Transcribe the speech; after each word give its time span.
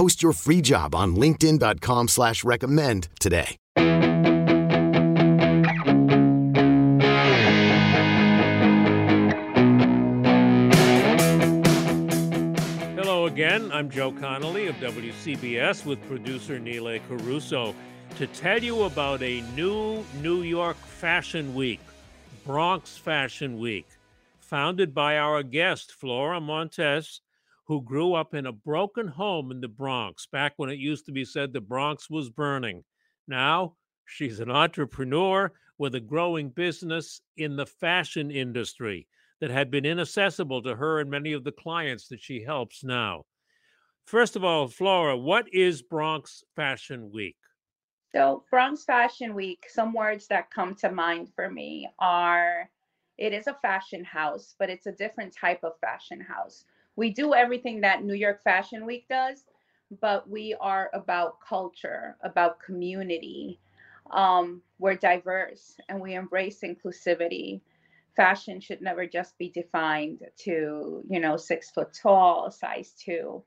Post 0.00 0.22
your 0.22 0.32
free 0.32 0.62
job 0.62 0.94
on 0.94 1.14
LinkedIn.com 1.14 2.08
slash 2.08 2.42
recommend 2.42 3.08
today. 3.20 3.58
Hello 12.96 13.26
again. 13.26 13.70
I'm 13.70 13.90
Joe 13.90 14.12
Connolly 14.12 14.68
of 14.68 14.76
WCBS 14.76 15.84
with 15.84 16.02
producer 16.08 16.58
Neela 16.58 16.98
Caruso 17.00 17.74
to 18.16 18.26
tell 18.26 18.62
you 18.62 18.84
about 18.84 19.20
a 19.20 19.42
new 19.54 20.02
New 20.22 20.40
York 20.40 20.78
Fashion 20.78 21.54
Week, 21.54 21.80
Bronx 22.46 22.96
Fashion 22.96 23.58
Week, 23.58 23.86
founded 24.38 24.94
by 24.94 25.18
our 25.18 25.42
guest, 25.42 25.92
Flora 25.92 26.40
Montes, 26.40 27.20
who 27.70 27.80
grew 27.80 28.14
up 28.14 28.34
in 28.34 28.46
a 28.46 28.52
broken 28.52 29.06
home 29.06 29.52
in 29.52 29.60
the 29.60 29.68
Bronx 29.68 30.26
back 30.26 30.54
when 30.56 30.68
it 30.68 30.80
used 30.80 31.06
to 31.06 31.12
be 31.12 31.24
said 31.24 31.52
the 31.52 31.60
Bronx 31.60 32.10
was 32.10 32.28
burning. 32.28 32.82
Now 33.28 33.76
she's 34.06 34.40
an 34.40 34.50
entrepreneur 34.50 35.52
with 35.78 35.94
a 35.94 36.00
growing 36.00 36.50
business 36.50 37.20
in 37.36 37.54
the 37.54 37.66
fashion 37.66 38.28
industry 38.32 39.06
that 39.40 39.52
had 39.52 39.70
been 39.70 39.86
inaccessible 39.86 40.64
to 40.64 40.74
her 40.74 40.98
and 40.98 41.08
many 41.08 41.32
of 41.32 41.44
the 41.44 41.52
clients 41.52 42.08
that 42.08 42.20
she 42.20 42.42
helps 42.42 42.82
now. 42.82 43.22
First 44.04 44.34
of 44.34 44.42
all, 44.42 44.66
Flora, 44.66 45.16
what 45.16 45.46
is 45.54 45.80
Bronx 45.80 46.42
Fashion 46.56 47.12
Week? 47.12 47.36
So, 48.12 48.42
Bronx 48.50 48.82
Fashion 48.82 49.32
Week, 49.32 49.64
some 49.68 49.92
words 49.92 50.26
that 50.26 50.50
come 50.50 50.74
to 50.80 50.90
mind 50.90 51.28
for 51.36 51.48
me 51.48 51.88
are 52.00 52.68
it 53.16 53.32
is 53.32 53.46
a 53.46 53.56
fashion 53.62 54.02
house, 54.02 54.56
but 54.58 54.70
it's 54.70 54.86
a 54.86 54.92
different 54.92 55.32
type 55.32 55.62
of 55.62 55.78
fashion 55.80 56.20
house. 56.20 56.64
We 56.96 57.10
do 57.10 57.34
everything 57.34 57.80
that 57.82 58.04
New 58.04 58.14
York 58.14 58.42
Fashion 58.42 58.84
Week 58.86 59.06
does, 59.08 59.44
but 60.00 60.28
we 60.28 60.54
are 60.60 60.90
about 60.92 61.40
culture, 61.46 62.16
about 62.22 62.60
community. 62.60 63.58
Um, 64.10 64.62
we're 64.78 64.96
diverse 64.96 65.76
and 65.88 66.00
we 66.00 66.14
embrace 66.14 66.60
inclusivity. 66.62 67.60
Fashion 68.16 68.60
should 68.60 68.82
never 68.82 69.06
just 69.06 69.38
be 69.38 69.50
defined 69.50 70.20
to, 70.38 71.02
you 71.08 71.20
know, 71.20 71.36
six 71.36 71.70
foot 71.70 71.92
tall, 71.92 72.50
size 72.50 72.92
two. 72.92 73.42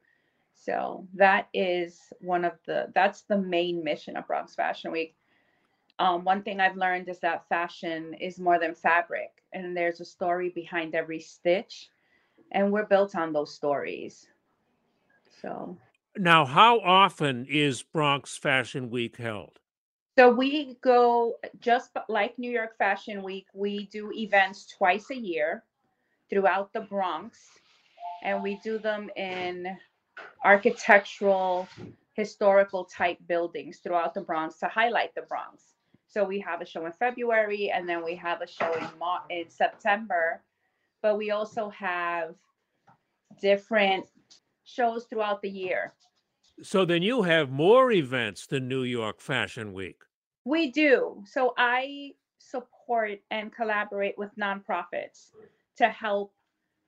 So 0.56 1.08
that 1.16 1.50
is 1.54 2.00
one 2.22 2.46
of 2.46 2.54
the 2.66 2.92
that's 2.96 3.24
the 3.24 3.38
main 3.38 3.84
mission 3.84 4.16
of 4.16 4.28
Bronx 4.28 4.56
Fashion 4.56 4.92
Week. 4.92 5.16
Um, 6.00 6.24
one 6.24 6.44
thing 6.44 6.60
I've 6.60 6.78
learned 6.78 7.10
is 7.10 7.20
that 7.20 7.48
fashion 7.50 8.16
is 8.16 8.40
more 8.40 8.60
than 8.60 8.74
fabric, 8.74 9.30
and 9.54 9.76
there's 9.78 10.00
a 10.00 10.06
story 10.06 10.50
behind 10.50 10.96
every 10.96 11.20
stitch, 11.20 11.90
and 12.54 12.72
we're 12.72 12.86
built 12.86 13.16
on 13.16 13.34
those 13.34 13.54
stories. 13.54 14.28
So 15.42 15.78
Now, 16.18 16.46
how 16.46 16.80
often 16.80 17.46
is 17.50 17.82
Bronx 17.82 18.38
Fashion 18.38 18.90
Week 18.90 19.18
held? 19.18 19.60
So 20.18 20.32
we 20.32 20.78
go 20.82 21.36
just 21.60 21.90
like 22.08 22.38
New 22.38 22.52
York 22.52 22.78
Fashion 22.78 23.24
Week, 23.24 23.48
we 23.54 23.88
do 23.88 24.12
events 24.14 24.68
twice 24.68 25.10
a 25.10 25.16
year 25.16 25.64
throughout 26.30 26.72
the 26.72 26.82
Bronx, 26.82 27.40
and 28.24 28.44
we 28.44 28.60
do 28.64 28.78
them 28.78 29.10
in 29.16 29.76
architectural, 30.46 31.68
historical 32.14 32.86
type 32.86 33.18
buildings 33.28 33.80
throughout 33.80 34.14
the 34.14 34.22
Bronx 34.22 34.60
to 34.60 34.68
highlight 34.68 35.16
the 35.16 35.24
Bronx. 35.24 35.74
So 36.08 36.24
we 36.24 36.40
have 36.42 36.62
a 36.62 36.66
show 36.66 36.86
in 36.86 36.92
February, 36.92 37.72
and 37.72 37.90
then 37.90 38.04
we 38.04 38.16
have 38.16 38.42
a 38.42 38.48
show 38.48 38.72
in 38.74 38.88
Mar- 39.00 39.24
in 39.32 39.50
September, 39.50 40.44
but 41.04 41.18
we 41.18 41.30
also 41.30 41.70
have 41.70 42.34
different 43.40 44.08
shows 44.64 45.06
throughout 45.06 45.42
the 45.42 45.50
year. 45.50 45.94
So 46.64 46.86
then 46.86 47.04
you 47.04 47.22
have 47.24 47.52
more 47.52 47.92
events 47.92 48.48
than 48.48 48.68
New 48.68 48.84
York 48.84 49.20
Fashion 49.20 49.74
Week. 49.74 50.02
We 50.46 50.72
do. 50.72 51.24
So 51.28 51.54
I 51.58 52.14
support 52.40 53.20
and 53.32 53.54
collaborate 53.54 54.18
with 54.18 54.30
nonprofits 54.40 55.32
to 55.78 55.90
help 55.90 56.34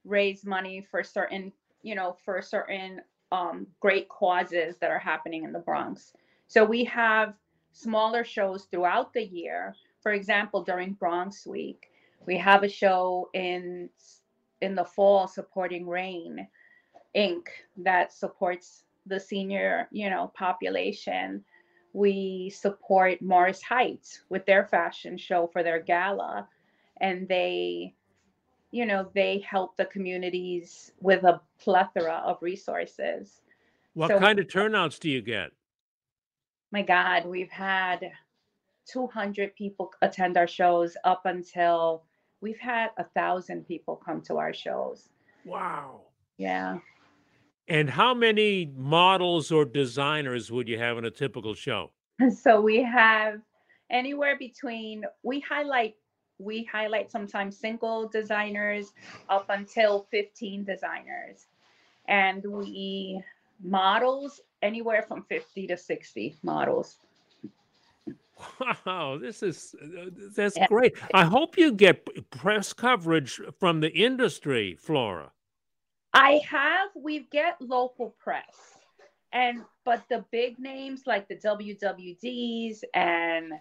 raise 0.05 0.45
money 0.45 0.85
for 0.89 1.03
certain, 1.03 1.51
you 1.81 1.95
know, 1.95 2.15
for 2.23 2.41
certain 2.41 3.01
um, 3.31 3.67
great 3.81 4.07
causes 4.07 4.75
that 4.79 4.91
are 4.91 4.99
happening 4.99 5.43
in 5.43 5.51
the 5.51 5.59
Bronx. 5.59 6.13
So 6.47 6.63
we 6.63 6.83
have 6.85 7.33
smaller 7.73 8.23
shows 8.23 8.65
throughout 8.65 9.13
the 9.13 9.23
year. 9.23 9.75
For 10.01 10.13
example, 10.13 10.63
during 10.63 10.93
Bronx 10.93 11.47
Week, 11.47 11.89
we 12.25 12.37
have 12.37 12.63
a 12.63 12.69
show 12.69 13.29
in 13.33 13.89
in 14.61 14.75
the 14.75 14.85
fall 14.85 15.27
supporting 15.27 15.87
Rain 15.87 16.47
Inc. 17.15 17.47
that 17.77 18.13
supports 18.13 18.83
the 19.05 19.19
senior, 19.19 19.87
you 19.91 20.09
know, 20.09 20.31
population. 20.35 21.43
We 21.93 22.49
support 22.49 23.21
Morris 23.21 23.61
Heights 23.61 24.21
with 24.29 24.45
their 24.45 24.65
fashion 24.65 25.17
show 25.17 25.47
for 25.47 25.61
their 25.63 25.79
gala, 25.81 26.47
and 26.99 27.27
they, 27.27 27.93
you 28.71 28.85
know, 28.85 29.09
they 29.13 29.39
help 29.39 29.77
the 29.77 29.85
communities 29.85 30.91
with 30.99 31.23
a 31.23 31.41
plethora 31.59 32.21
of 32.25 32.41
resources. 32.41 33.41
What 33.93 34.09
So- 34.09 34.19
kind 34.19 34.39
of 34.39 34.47
turnouts 34.47 34.99
do 34.99 35.09
you 35.09 35.21
get? 35.21 35.51
My 36.71 36.81
God, 36.81 37.25
we've 37.25 37.51
had 37.51 38.11
200 38.85 39.55
people 39.55 39.93
attend 40.01 40.37
our 40.37 40.47
shows 40.47 40.97
up 41.03 41.25
until 41.25 42.03
we've 42.41 42.59
had 42.59 42.89
a 42.97 43.03
thousand 43.03 43.67
people 43.67 43.95
come 43.95 44.21
to 44.21 44.37
our 44.37 44.53
shows. 44.53 45.09
Wow. 45.45 46.01
Yeah. 46.37 46.79
And 47.67 47.89
how 47.89 48.13
many 48.13 48.71
models 48.75 49.51
or 49.51 49.65
designers 49.65 50.51
would 50.51 50.67
you 50.67 50.77
have 50.77 50.97
in 50.97 51.05
a 51.05 51.11
typical 51.11 51.53
show? 51.53 51.91
So 52.31 52.61
we 52.61 52.81
have 52.81 53.41
anywhere 53.89 54.37
between 54.37 55.03
we 55.23 55.41
highlight 55.41 55.95
we 56.37 56.63
highlight 56.63 57.11
sometimes 57.11 57.57
single 57.57 58.07
designers 58.07 58.93
up 59.29 59.45
until 59.49 60.07
15 60.11 60.63
designers. 60.63 61.47
And 62.07 62.43
we 62.45 63.21
models 63.63 64.41
anywhere 64.61 65.03
from 65.07 65.23
50 65.23 65.67
to 65.67 65.77
60 65.77 66.35
models. 66.43 66.97
Wow, 68.85 69.17
this 69.17 69.41
is 69.43 69.75
uh, 69.81 70.09
that's 70.35 70.57
Yeah. 70.57 70.67
great. 70.67 70.95
I 71.13 71.23
hope 71.23 71.57
you 71.57 71.71
get 71.71 72.07
press 72.31 72.73
coverage 72.73 73.39
from 73.59 73.79
the 73.79 73.91
industry, 73.91 74.75
Flora. 74.75 75.31
I 76.13 76.41
have 76.49 76.89
we 76.95 77.27
get 77.31 77.59
local 77.61 78.15
press. 78.19 78.77
And 79.31 79.63
but 79.83 80.03
the 80.09 80.23
big 80.31 80.59
names 80.59 81.03
like 81.05 81.27
the 81.27 81.35
WWDs 81.35 82.83
and 82.93 83.53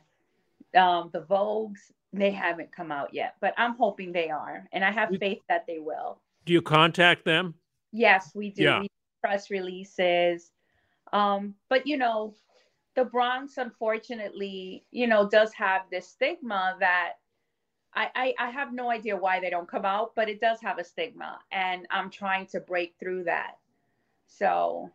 um, 0.77 1.11
the 1.13 1.23
Vogues, 1.23 1.91
they 2.13 2.31
haven't 2.31 2.71
come 2.71 2.93
out 2.93 3.13
yet, 3.13 3.35
but 3.41 3.55
I'm 3.57 3.77
hoping 3.77 4.13
they 4.13 4.31
are, 4.31 4.69
and 4.73 4.85
I 4.85 4.91
have 4.93 5.11
faith 5.19 5.43
that 5.49 5.67
they 5.67 5.79
will. 5.81 6.21
Do 6.45 6.53
you 6.53 6.63
contact 6.63 7.25
them? 7.25 7.55
Yes, 7.93 8.31
we 8.35 8.51
do. 8.51 8.63
Yeah. 8.63 8.81
We 8.81 8.87
do 8.87 8.95
press 9.23 9.51
releases. 9.51 10.51
Um, 11.13 11.55
but 11.69 11.87
you 11.87 11.97
know, 11.97 12.35
the 12.95 13.05
Bronx, 13.05 13.59
unfortunately, 13.59 14.85
you 14.91 15.07
know, 15.07 15.29
does 15.29 15.53
have 15.55 15.83
this 15.91 16.09
stigma 16.09 16.77
that 16.81 17.15
I, 17.95 18.09
I, 18.15 18.35
I 18.39 18.51
have 18.51 18.73
no 18.73 18.91
idea 18.91 19.17
why 19.17 19.41
they 19.41 19.51
don't 19.51 19.69
come 19.69 19.85
out, 19.85 20.13
but 20.15 20.29
it 20.29 20.41
does 20.41 20.59
have 20.63 20.79
a 20.79 20.85
stigma. 20.85 21.39
And 21.53 21.87
I'm 21.91 22.11
trying 22.11 22.47
to 22.49 22.61
break 22.61 22.95
through 22.99 23.25
that. 23.25 23.59
So, 24.27 24.91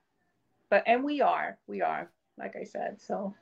but, 0.69 0.83
and 0.85 1.03
we 1.03 1.21
are, 1.21 1.57
we 1.67 1.81
are, 1.81 2.11
like 2.37 2.55
I 2.55 2.63
said. 2.63 3.01
So, 3.01 3.33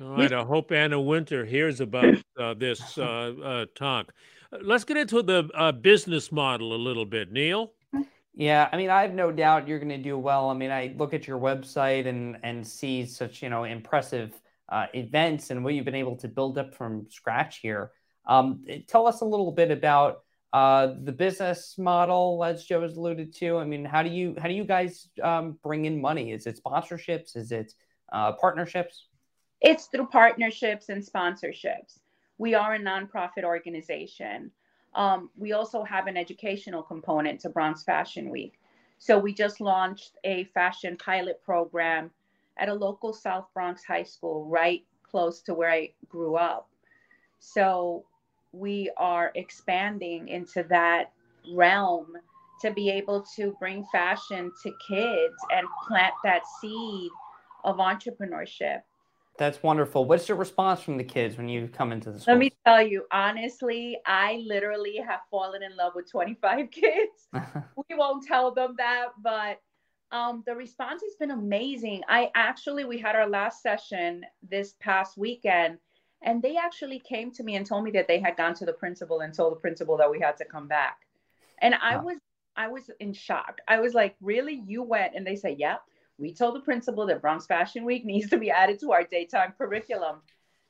All 0.00 0.08
right. 0.08 0.32
I 0.32 0.42
hope 0.42 0.72
Anna 0.72 1.00
Wintour 1.00 1.44
hears 1.44 1.80
about 1.80 2.16
uh, 2.38 2.54
this 2.54 2.98
uh, 2.98 3.32
uh, 3.42 3.66
talk. 3.74 4.12
Let's 4.62 4.84
get 4.84 4.96
into 4.96 5.22
the 5.22 5.48
uh, 5.54 5.72
business 5.72 6.30
model 6.30 6.74
a 6.74 6.76
little 6.76 7.06
bit, 7.06 7.32
Neil. 7.32 7.72
Yeah, 8.36 8.68
I 8.72 8.76
mean, 8.76 8.90
I 8.90 9.02
have 9.02 9.14
no 9.14 9.30
doubt 9.30 9.68
you're 9.68 9.78
going 9.78 9.90
to 9.90 9.98
do 9.98 10.18
well. 10.18 10.50
I 10.50 10.54
mean, 10.54 10.72
I 10.72 10.94
look 10.98 11.14
at 11.14 11.28
your 11.28 11.38
website 11.38 12.06
and 12.06 12.36
and 12.42 12.66
see 12.66 13.06
such 13.06 13.42
you 13.42 13.48
know 13.48 13.64
impressive 13.64 14.32
uh, 14.68 14.86
events 14.94 15.50
and 15.50 15.62
what 15.62 15.74
you've 15.74 15.84
been 15.84 15.94
able 15.94 16.16
to 16.16 16.28
build 16.28 16.58
up 16.58 16.74
from 16.74 17.06
scratch 17.10 17.58
here. 17.58 17.92
Um, 18.26 18.64
tell 18.88 19.06
us 19.06 19.20
a 19.20 19.24
little 19.24 19.52
bit 19.52 19.70
about 19.70 20.22
uh, 20.52 20.94
the 21.02 21.12
business 21.12 21.76
model, 21.78 22.42
as 22.44 22.64
Joe 22.64 22.82
has 22.82 22.96
alluded 22.96 23.34
to. 23.36 23.58
I 23.58 23.64
mean, 23.64 23.84
how 23.84 24.02
do 24.02 24.10
you 24.10 24.34
how 24.38 24.48
do 24.48 24.54
you 24.54 24.64
guys 24.64 25.08
um, 25.22 25.58
bring 25.62 25.84
in 25.84 26.00
money? 26.00 26.32
Is 26.32 26.46
it 26.46 26.60
sponsorships? 26.64 27.36
Is 27.36 27.52
it 27.52 27.72
uh, 28.12 28.32
partnerships? 28.32 29.06
It's 29.60 29.86
through 29.86 30.06
partnerships 30.06 30.88
and 30.88 31.04
sponsorships. 31.04 31.98
We 32.38 32.54
are 32.54 32.74
a 32.74 32.80
nonprofit 32.80 33.44
organization. 33.44 34.50
Um, 34.94 35.30
we 35.36 35.52
also 35.52 35.82
have 35.82 36.06
an 36.06 36.16
educational 36.16 36.82
component 36.82 37.40
to 37.40 37.48
Bronx 37.48 37.82
Fashion 37.82 38.30
Week. 38.30 38.58
So 38.98 39.18
we 39.18 39.34
just 39.34 39.60
launched 39.60 40.12
a 40.24 40.44
fashion 40.54 40.96
pilot 40.96 41.42
program 41.44 42.10
at 42.58 42.68
a 42.68 42.74
local 42.74 43.12
South 43.12 43.46
Bronx 43.52 43.84
high 43.84 44.04
school 44.04 44.46
right 44.46 44.84
close 45.02 45.42
to 45.42 45.54
where 45.54 45.70
I 45.70 45.90
grew 46.08 46.36
up. 46.36 46.68
So 47.40 48.04
we 48.52 48.90
are 48.96 49.32
expanding 49.34 50.28
into 50.28 50.62
that 50.70 51.12
realm 51.52 52.16
to 52.62 52.70
be 52.70 52.88
able 52.88 53.24
to 53.36 53.54
bring 53.58 53.84
fashion 53.92 54.52
to 54.62 54.72
kids 54.88 55.34
and 55.50 55.66
plant 55.86 56.14
that 56.22 56.42
seed 56.60 57.10
of 57.64 57.76
entrepreneurship 57.76 58.82
that's 59.36 59.62
wonderful. 59.62 60.04
What's 60.04 60.28
your 60.28 60.38
response 60.38 60.80
from 60.80 60.96
the 60.96 61.04
kids 61.04 61.36
when 61.36 61.48
you 61.48 61.68
come 61.68 61.90
into 61.90 62.12
the 62.12 62.20
school? 62.20 62.34
Let 62.34 62.40
me 62.40 62.52
tell 62.64 62.86
you, 62.86 63.04
honestly, 63.10 63.98
I 64.06 64.42
literally 64.46 64.98
have 64.98 65.20
fallen 65.30 65.62
in 65.62 65.76
love 65.76 65.94
with 65.96 66.10
25 66.10 66.70
kids. 66.70 67.28
we 67.32 67.96
won't 67.96 68.24
tell 68.24 68.52
them 68.52 68.74
that, 68.78 69.08
but 69.20 69.60
um, 70.12 70.44
the 70.46 70.54
response 70.54 71.02
has 71.02 71.16
been 71.18 71.32
amazing. 71.32 72.02
I 72.08 72.30
actually, 72.36 72.84
we 72.84 72.98
had 72.98 73.16
our 73.16 73.28
last 73.28 73.60
session 73.60 74.24
this 74.48 74.74
past 74.78 75.18
weekend, 75.18 75.78
and 76.22 76.40
they 76.40 76.56
actually 76.56 77.00
came 77.00 77.32
to 77.32 77.42
me 77.42 77.56
and 77.56 77.66
told 77.66 77.82
me 77.82 77.90
that 77.92 78.06
they 78.06 78.20
had 78.20 78.36
gone 78.36 78.54
to 78.54 78.64
the 78.64 78.72
principal 78.72 79.20
and 79.20 79.34
told 79.34 79.52
the 79.52 79.60
principal 79.60 79.96
that 79.96 80.10
we 80.10 80.20
had 80.20 80.36
to 80.36 80.44
come 80.44 80.68
back. 80.68 80.98
And 81.58 81.74
I 81.82 81.96
wow. 81.96 82.04
was, 82.04 82.18
I 82.56 82.68
was 82.68 82.88
in 83.00 83.12
shock. 83.12 83.58
I 83.66 83.80
was 83.80 83.94
like, 83.94 84.14
really? 84.20 84.62
You 84.64 84.84
went? 84.84 85.14
And 85.16 85.26
they 85.26 85.36
said, 85.36 85.56
yep. 85.58 85.82
Yeah 85.86 85.93
we 86.18 86.32
told 86.32 86.54
the 86.54 86.60
principal 86.60 87.06
that 87.06 87.20
Bronx 87.20 87.46
Fashion 87.46 87.84
Week 87.84 88.04
needs 88.04 88.30
to 88.30 88.38
be 88.38 88.50
added 88.50 88.78
to 88.80 88.92
our 88.92 89.04
daytime 89.04 89.54
curriculum. 89.56 90.16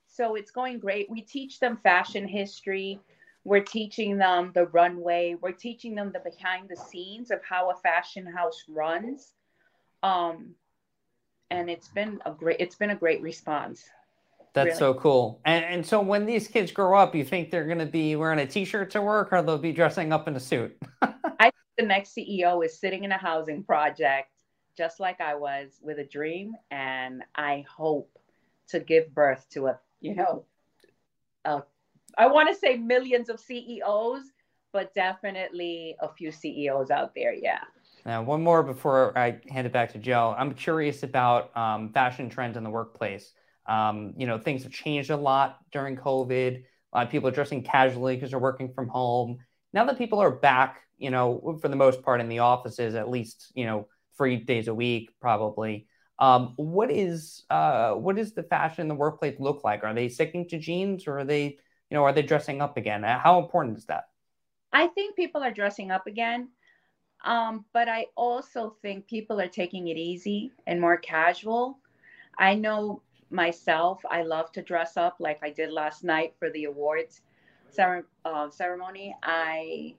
So 0.06 0.36
it's 0.36 0.50
going 0.50 0.78
great. 0.78 1.10
We 1.10 1.22
teach 1.22 1.58
them 1.58 1.78
fashion 1.82 2.26
history. 2.28 3.00
We're 3.42 3.64
teaching 3.64 4.16
them 4.16 4.52
the 4.54 4.66
runway. 4.66 5.36
We're 5.40 5.52
teaching 5.52 5.94
them 5.94 6.12
the 6.12 6.20
behind 6.20 6.68
the 6.68 6.76
scenes 6.76 7.30
of 7.30 7.40
how 7.46 7.70
a 7.70 7.76
fashion 7.76 8.26
house 8.26 8.62
runs. 8.68 9.32
Um, 10.02 10.54
and 11.50 11.68
it's 11.68 11.88
been 11.88 12.20
a 12.24 12.30
great 12.30 12.56
it's 12.58 12.74
been 12.74 12.90
a 12.90 12.96
great 12.96 13.20
response. 13.22 13.84
That's 14.54 14.66
really. 14.66 14.78
so 14.78 14.94
cool. 14.94 15.40
And, 15.44 15.64
and 15.64 15.84
so 15.84 16.00
when 16.00 16.26
these 16.26 16.46
kids 16.46 16.70
grow 16.70 16.96
up, 16.96 17.14
you 17.14 17.24
think 17.24 17.50
they're 17.50 17.66
going 17.66 17.80
to 17.80 17.86
be 17.86 18.14
wearing 18.14 18.38
a 18.38 18.46
t-shirt 18.46 18.90
to 18.92 19.02
work 19.02 19.32
or 19.32 19.42
they'll 19.42 19.58
be 19.58 19.72
dressing 19.72 20.12
up 20.12 20.28
in 20.28 20.36
a 20.36 20.40
suit? 20.40 20.76
I 21.02 21.50
think 21.50 21.54
the 21.76 21.84
next 21.84 22.16
CEO 22.16 22.64
is 22.64 22.78
sitting 22.78 23.02
in 23.02 23.10
a 23.10 23.18
housing 23.18 23.64
project 23.64 24.28
just 24.76 25.00
like 25.00 25.20
I 25.20 25.34
was 25.34 25.78
with 25.82 25.98
a 25.98 26.04
dream. 26.04 26.54
And 26.70 27.22
I 27.34 27.64
hope 27.68 28.10
to 28.68 28.80
give 28.80 29.14
birth 29.14 29.46
to 29.50 29.68
a, 29.68 29.78
you 30.00 30.14
know, 30.14 30.44
a, 31.44 31.62
I 32.16 32.26
want 32.26 32.48
to 32.48 32.54
say 32.54 32.76
millions 32.76 33.28
of 33.28 33.40
CEOs, 33.40 34.22
but 34.72 34.94
definitely 34.94 35.96
a 36.00 36.08
few 36.08 36.32
CEOs 36.32 36.90
out 36.90 37.14
there. 37.14 37.34
Yeah. 37.34 37.60
Now, 38.06 38.22
one 38.22 38.42
more 38.42 38.62
before 38.62 39.16
I 39.16 39.40
hand 39.48 39.66
it 39.66 39.72
back 39.72 39.92
to 39.92 39.98
Joe. 39.98 40.34
I'm 40.36 40.52
curious 40.52 41.02
about 41.02 41.56
um, 41.56 41.92
fashion 41.92 42.28
trends 42.28 42.56
in 42.56 42.64
the 42.64 42.70
workplace. 42.70 43.32
Um, 43.66 44.12
you 44.16 44.26
know, 44.26 44.38
things 44.38 44.62
have 44.64 44.72
changed 44.72 45.10
a 45.10 45.16
lot 45.16 45.58
during 45.72 45.96
COVID. 45.96 46.56
A 46.58 46.96
lot 46.96 47.06
of 47.06 47.10
people 47.10 47.28
are 47.28 47.32
dressing 47.32 47.62
casually 47.62 48.14
because 48.14 48.30
they're 48.30 48.38
working 48.38 48.72
from 48.74 48.88
home. 48.88 49.38
Now 49.72 49.84
that 49.86 49.96
people 49.96 50.20
are 50.20 50.30
back, 50.30 50.82
you 50.98 51.10
know, 51.10 51.58
for 51.62 51.68
the 51.68 51.76
most 51.76 52.02
part 52.02 52.20
in 52.20 52.28
the 52.28 52.40
offices, 52.40 52.94
at 52.94 53.08
least, 53.08 53.52
you 53.54 53.64
know, 53.64 53.88
three 54.16 54.36
days 54.36 54.68
a 54.68 54.74
week, 54.74 55.10
probably. 55.20 55.86
Um, 56.18 56.52
what 56.56 56.90
is 56.90 57.44
uh, 57.50 57.92
what 57.92 58.16
does 58.16 58.32
the 58.32 58.44
fashion 58.44 58.82
in 58.82 58.88
the 58.88 58.94
workplace 58.94 59.38
look 59.40 59.64
like? 59.64 59.82
Are 59.82 59.94
they 59.94 60.08
sticking 60.08 60.48
to 60.48 60.58
jeans, 60.58 61.06
or 61.06 61.18
are 61.18 61.24
they, 61.24 61.44
you 61.44 61.94
know, 61.96 62.04
are 62.04 62.12
they 62.12 62.22
dressing 62.22 62.62
up 62.62 62.76
again? 62.76 63.04
Uh, 63.04 63.18
how 63.18 63.40
important 63.40 63.78
is 63.78 63.86
that? 63.86 64.04
I 64.72 64.86
think 64.88 65.16
people 65.16 65.42
are 65.42 65.50
dressing 65.50 65.90
up 65.90 66.06
again, 66.06 66.48
um, 67.24 67.64
but 67.72 67.88
I 67.88 68.06
also 68.16 68.76
think 68.82 69.08
people 69.08 69.40
are 69.40 69.48
taking 69.48 69.88
it 69.88 69.96
easy 69.96 70.52
and 70.66 70.80
more 70.80 70.96
casual. 70.96 71.78
I 72.38 72.54
know 72.54 73.02
myself; 73.30 74.00
I 74.08 74.22
love 74.22 74.52
to 74.52 74.62
dress 74.62 74.96
up, 74.96 75.16
like 75.18 75.40
I 75.42 75.50
did 75.50 75.72
last 75.72 76.04
night 76.04 76.34
for 76.38 76.48
the 76.50 76.64
awards 76.64 77.22
uh, 78.24 78.50
ceremony. 78.50 79.16
I 79.22 79.94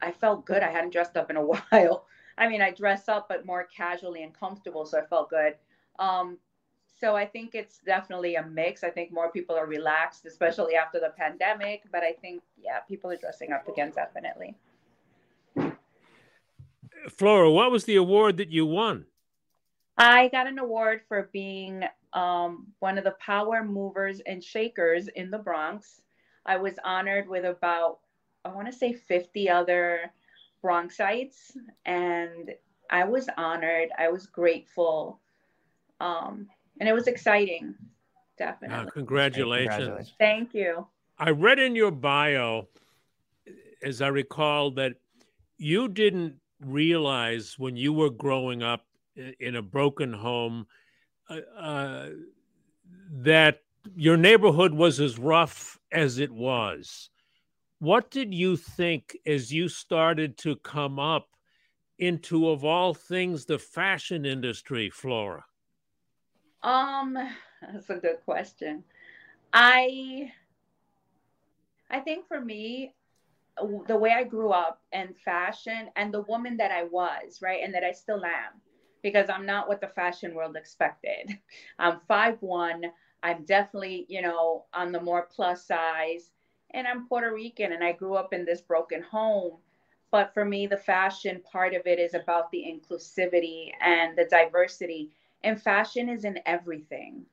I 0.00 0.12
felt 0.12 0.44
good. 0.44 0.62
I 0.62 0.70
hadn't 0.70 0.92
dressed 0.92 1.16
up 1.16 1.30
in 1.30 1.36
a 1.36 1.42
while. 1.72 2.06
I 2.38 2.48
mean, 2.48 2.62
I 2.62 2.70
dress 2.70 3.08
up, 3.08 3.28
but 3.28 3.44
more 3.44 3.68
casually 3.74 4.22
and 4.22 4.32
comfortable. 4.32 4.86
So 4.86 4.98
I 4.98 5.04
felt 5.04 5.30
good. 5.30 5.54
Um, 5.98 6.38
so 7.00 7.14
I 7.14 7.26
think 7.26 7.54
it's 7.54 7.78
definitely 7.78 8.36
a 8.36 8.46
mix. 8.46 8.82
I 8.82 8.90
think 8.90 9.12
more 9.12 9.30
people 9.30 9.56
are 9.56 9.66
relaxed, 9.66 10.26
especially 10.26 10.74
after 10.74 10.98
the 10.98 11.12
pandemic. 11.16 11.82
But 11.92 12.02
I 12.02 12.12
think, 12.12 12.42
yeah, 12.60 12.80
people 12.80 13.10
are 13.10 13.16
dressing 13.16 13.52
up 13.52 13.68
again, 13.68 13.92
definitely. 13.94 14.56
Flora, 17.10 17.50
what 17.50 17.70
was 17.70 17.84
the 17.84 17.96
award 17.96 18.36
that 18.38 18.50
you 18.50 18.66
won? 18.66 19.06
I 19.96 20.28
got 20.28 20.46
an 20.46 20.58
award 20.58 21.02
for 21.08 21.28
being 21.32 21.84
um, 22.12 22.68
one 22.78 22.98
of 22.98 23.04
the 23.04 23.16
power 23.20 23.64
movers 23.64 24.20
and 24.20 24.42
shakers 24.42 25.08
in 25.08 25.30
the 25.30 25.38
Bronx. 25.38 26.02
I 26.46 26.56
was 26.56 26.74
honored 26.84 27.28
with 27.28 27.44
about, 27.44 27.98
I 28.44 28.48
want 28.50 28.66
to 28.66 28.72
say 28.72 28.92
50 28.92 29.50
other 29.50 30.12
Bronxites, 30.64 31.56
and 31.86 32.52
I 32.90 33.04
was 33.04 33.28
honored. 33.36 33.88
I 33.98 34.08
was 34.08 34.26
grateful, 34.26 35.20
um, 36.00 36.48
and 36.80 36.88
it 36.88 36.92
was 36.92 37.06
exciting. 37.06 37.74
Definitely. 38.38 38.86
Uh, 38.86 38.90
congratulations. 38.90 39.68
congratulations. 39.68 40.14
Thank 40.18 40.54
you. 40.54 40.86
I 41.18 41.30
read 41.30 41.58
in 41.58 41.74
your 41.74 41.90
bio, 41.90 42.68
as 43.82 44.00
I 44.00 44.08
recall, 44.08 44.70
that 44.72 44.94
you 45.56 45.88
didn't 45.88 46.36
realize 46.60 47.58
when 47.58 47.76
you 47.76 47.92
were 47.92 48.10
growing 48.10 48.62
up 48.62 48.84
in 49.40 49.56
a 49.56 49.62
broken 49.62 50.12
home 50.12 50.66
uh, 51.28 51.40
uh, 51.58 52.08
that 53.10 53.60
your 53.96 54.16
neighborhood 54.16 54.72
was 54.72 55.00
as 55.00 55.18
rough 55.18 55.78
as 55.92 56.18
it 56.18 56.30
was. 56.30 57.10
What 57.80 58.10
did 58.10 58.34
you 58.34 58.56
think 58.56 59.16
as 59.24 59.52
you 59.52 59.68
started 59.68 60.36
to 60.38 60.56
come 60.56 60.98
up 60.98 61.28
into, 61.98 62.48
of 62.48 62.64
all 62.64 62.92
things, 62.92 63.44
the 63.44 63.58
fashion 63.58 64.24
industry, 64.24 64.90
Flora? 64.90 65.44
Um, 66.62 67.16
that's 67.62 67.88
a 67.90 67.96
good 67.96 68.18
question. 68.24 68.82
I 69.52 70.32
I 71.90 72.00
think 72.00 72.26
for 72.26 72.40
me, 72.40 72.94
the 73.86 73.96
way 73.96 74.10
I 74.10 74.24
grew 74.24 74.50
up 74.50 74.82
and 74.92 75.16
fashion 75.16 75.88
and 75.96 76.12
the 76.12 76.22
woman 76.22 76.56
that 76.58 76.70
I 76.70 76.84
was, 76.84 77.40
right, 77.40 77.62
and 77.62 77.72
that 77.74 77.84
I 77.84 77.92
still 77.92 78.24
am, 78.24 78.60
because 79.02 79.30
I'm 79.30 79.46
not 79.46 79.68
what 79.68 79.80
the 79.80 79.88
fashion 79.88 80.34
world 80.34 80.56
expected. 80.56 81.38
I'm 81.78 82.00
five 82.08 82.42
one. 82.42 82.84
I'm 83.22 83.44
definitely, 83.44 84.06
you 84.08 84.22
know, 84.22 84.66
on 84.74 84.92
the 84.92 85.00
more 85.00 85.28
plus 85.34 85.66
size 85.66 86.30
and 86.74 86.86
I'm 86.86 87.06
Puerto 87.06 87.32
Rican 87.32 87.72
and 87.72 87.82
I 87.82 87.92
grew 87.92 88.14
up 88.14 88.32
in 88.32 88.44
this 88.44 88.60
broken 88.60 89.02
home. 89.02 89.58
But 90.10 90.32
for 90.32 90.44
me, 90.44 90.66
the 90.66 90.76
fashion 90.76 91.42
part 91.50 91.74
of 91.74 91.86
it 91.86 91.98
is 91.98 92.14
about 92.14 92.50
the 92.50 92.64
inclusivity 92.64 93.72
and 93.80 94.16
the 94.16 94.24
diversity. 94.24 95.10
And 95.44 95.60
fashion 95.60 96.08
is 96.08 96.24
in 96.24 96.38
everything, 96.46 97.24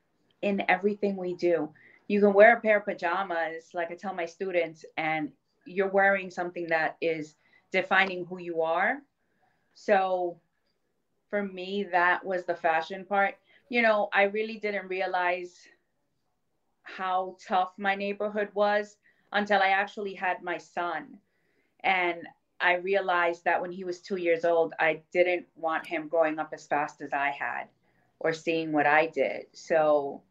in 0.42 0.62
everything 0.68 1.16
we 1.16 1.34
do. 1.34 1.70
You 2.08 2.20
can 2.20 2.34
wear 2.34 2.56
a 2.56 2.60
pair 2.60 2.78
of 2.78 2.84
pajamas, 2.84 3.70
like 3.74 3.90
I 3.90 3.94
tell 3.94 4.14
my 4.14 4.26
students, 4.26 4.84
and 4.96 5.32
you're 5.64 5.88
wearing 5.88 6.30
something 6.30 6.68
that 6.68 6.96
is 7.00 7.34
defining 7.72 8.24
who 8.26 8.38
you 8.38 8.62
are. 8.62 8.98
So 9.74 10.38
for 11.30 11.42
me, 11.42 11.86
that 11.90 12.24
was 12.24 12.44
the 12.44 12.54
fashion 12.54 13.04
part. 13.04 13.36
You 13.68 13.82
know, 13.82 14.08
I 14.12 14.24
really 14.24 14.58
didn't 14.58 14.88
realize 14.88 15.66
how 16.82 17.36
tough 17.44 17.72
my 17.78 17.94
neighborhood 17.96 18.50
was 18.54 18.96
until 19.36 19.60
I 19.60 19.68
actually 19.68 20.14
had 20.14 20.42
my 20.42 20.56
son. 20.56 21.18
And 21.84 22.26
I 22.58 22.76
realized 22.76 23.44
that 23.44 23.60
when 23.60 23.70
he 23.70 23.84
was 23.84 24.00
two 24.00 24.16
years 24.16 24.46
old, 24.46 24.72
I 24.80 25.02
didn't 25.12 25.46
want 25.56 25.86
him 25.86 26.08
growing 26.08 26.38
up 26.38 26.50
as 26.54 26.66
fast 26.66 27.02
as 27.02 27.12
I 27.12 27.28
had 27.28 27.68
or 28.18 28.32
seeing 28.32 28.72
what 28.72 28.86
I 28.86 29.06
did. 29.06 29.44
So, 29.52 30.22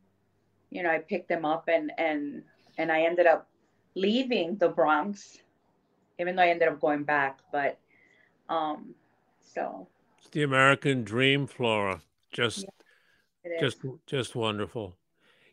you 0.71 0.81
know, 0.81 0.89
I 0.89 0.97
picked 0.97 1.29
him 1.29 1.45
up 1.45 1.69
and 1.69 1.91
and 1.99 2.43
and 2.79 2.91
I 2.91 3.03
ended 3.03 3.27
up 3.27 3.47
leaving 3.93 4.57
the 4.57 4.69
Bronx, 4.69 5.37
even 6.19 6.35
though 6.35 6.41
I 6.41 6.47
ended 6.47 6.67
up 6.67 6.81
going 6.81 7.03
back. 7.03 7.39
But 7.51 7.77
um, 8.49 8.95
so 9.53 9.87
it's 10.17 10.29
the 10.29 10.41
American 10.41 11.03
dream, 11.03 11.45
Flora. 11.45 12.01
Just 12.31 12.65
yeah, 13.45 13.59
just 13.61 13.77
just 14.07 14.35
wonderful. 14.35 14.95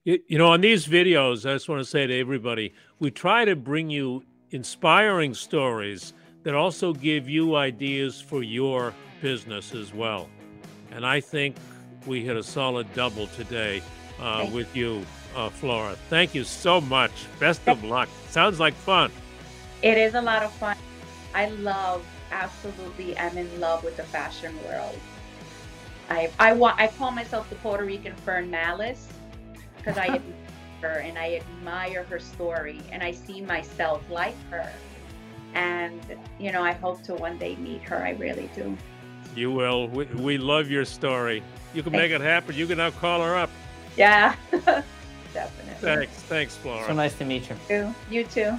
You, 0.04 0.18
you 0.26 0.36
know, 0.36 0.48
on 0.48 0.60
these 0.60 0.86
videos, 0.88 1.48
I 1.48 1.54
just 1.54 1.68
want 1.68 1.80
to 1.80 1.84
say 1.84 2.08
to 2.08 2.18
everybody, 2.18 2.74
we 2.98 3.12
try 3.12 3.44
to 3.44 3.54
bring 3.54 3.88
you 3.88 4.24
inspiring 4.50 5.32
stories 5.32 6.12
that 6.42 6.54
also 6.54 6.92
give 6.92 7.28
you 7.28 7.54
ideas 7.54 8.20
for 8.20 8.42
your 8.42 8.94
business 9.20 9.72
as 9.74 9.94
well. 9.94 10.28
And 10.90 11.06
I 11.06 11.20
think 11.20 11.54
we 12.04 12.24
hit 12.24 12.36
a 12.36 12.42
solid 12.42 12.92
double 12.94 13.28
today 13.28 13.80
uh, 14.20 14.50
with 14.52 14.74
you, 14.74 15.06
uh, 15.36 15.50
Flora. 15.50 15.94
Thank 16.10 16.34
you 16.34 16.42
so 16.42 16.80
much. 16.80 17.12
Best 17.38 17.60
of 17.68 17.84
luck. 17.84 18.08
Sounds 18.28 18.58
like 18.58 18.74
fun. 18.74 19.12
It 19.82 19.96
is 19.98 20.14
a 20.14 20.20
lot 20.20 20.42
of 20.42 20.52
fun. 20.54 20.76
I 21.32 21.46
love, 21.48 22.04
absolutely, 22.32 23.16
I'm 23.18 23.38
in 23.38 23.60
love 23.60 23.84
with 23.84 23.96
the 23.96 24.02
fashion 24.02 24.52
world. 24.66 24.98
I 26.10 26.28
I 26.40 26.52
want 26.52 26.78
I 26.80 26.88
call 26.88 27.12
myself 27.12 27.48
the 27.48 27.56
Puerto 27.56 27.84
Rican 27.84 28.14
Fern 28.16 28.50
Mallis 28.50 29.06
because 29.82 29.98
I 29.98 30.06
admire 30.06 30.22
her 30.80 30.98
and 31.00 31.18
I 31.18 31.36
admire 31.36 32.04
her 32.04 32.18
story 32.18 32.80
and 32.90 33.02
I 33.02 33.12
see 33.12 33.40
myself 33.40 34.08
like 34.10 34.36
her. 34.50 34.70
And 35.54 36.00
you 36.38 36.52
know, 36.52 36.62
I 36.62 36.72
hope 36.72 37.02
to 37.04 37.14
one 37.14 37.38
day 37.38 37.56
meet 37.56 37.82
her. 37.82 37.98
I 37.98 38.10
really 38.10 38.48
do. 38.54 38.76
You 39.34 39.50
will. 39.50 39.88
We, 39.88 40.04
we 40.06 40.38
love 40.38 40.70
your 40.70 40.84
story. 40.84 41.42
You 41.74 41.82
can 41.82 41.92
make 41.92 42.10
it 42.10 42.20
happen. 42.20 42.54
You 42.54 42.66
can 42.66 42.78
now 42.78 42.90
call 42.90 43.22
her 43.22 43.36
up. 43.36 43.50
Yeah, 43.96 44.34
definitely. 44.52 44.84
Thanks. 45.80 46.12
Thanks, 46.12 46.56
Flora. 46.56 46.86
So 46.86 46.92
nice 46.94 47.14
to 47.14 47.24
meet 47.24 47.48
you. 47.68 47.94
You 48.10 48.24
too. 48.24 48.58